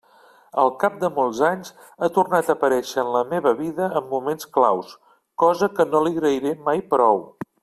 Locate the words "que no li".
5.77-6.17